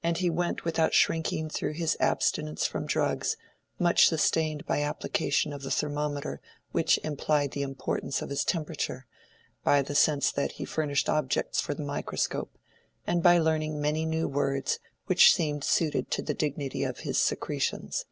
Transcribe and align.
And 0.00 0.18
he 0.18 0.30
went 0.30 0.64
without 0.64 0.94
shrinking 0.94 1.50
through 1.50 1.72
his 1.72 1.96
abstinence 1.98 2.66
from 2.68 2.86
drugs, 2.86 3.36
much 3.80 4.06
sustained 4.06 4.64
by 4.64 4.80
application 4.80 5.52
of 5.52 5.62
the 5.62 5.72
thermometer 5.72 6.40
which 6.70 6.98
implied 7.02 7.50
the 7.50 7.62
importance 7.62 8.22
of 8.22 8.30
his 8.30 8.44
temperature, 8.44 9.08
by 9.64 9.82
the 9.82 9.96
sense 9.96 10.30
that 10.30 10.52
he 10.52 10.64
furnished 10.64 11.08
objects 11.08 11.60
for 11.60 11.74
the 11.74 11.82
microscope, 11.82 12.56
and 13.08 13.24
by 13.24 13.38
learning 13.38 13.80
many 13.80 14.04
new 14.06 14.28
words 14.28 14.78
which 15.06 15.34
seemed 15.34 15.64
suited 15.64 16.12
to 16.12 16.22
the 16.22 16.32
dignity 16.32 16.84
of 16.84 17.00
his 17.00 17.18
secretions. 17.18 18.04